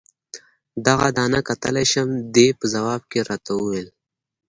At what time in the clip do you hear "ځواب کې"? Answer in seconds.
2.73-3.19